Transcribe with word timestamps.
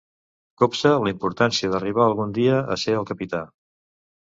Copsà 0.61 0.93
la 1.03 1.11
importància 1.15 1.69
d'arribar 1.75 2.07
algun 2.07 2.33
dia 2.39 2.59
a 2.77 2.81
ser 2.87 2.99
el 3.03 3.09
capità. 3.13 3.45